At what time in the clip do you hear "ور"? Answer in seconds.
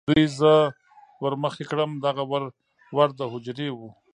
1.21-1.33, 2.95-3.09